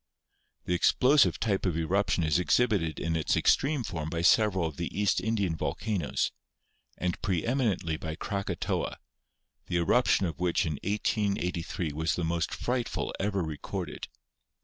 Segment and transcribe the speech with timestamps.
[0.65, 4.77] The explosive type of eruption is exhibited in its ex treme form by several of
[4.77, 6.31] the East Indian volcanoes,
[6.97, 8.97] and preeminently by Krakatoa,
[9.67, 14.07] the eruption of which in 1883 was the most frightful ever recorded.